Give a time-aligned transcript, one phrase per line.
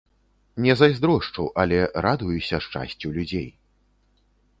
[0.63, 3.47] Не зайздрошчу, але радуюся шчасцю людзей.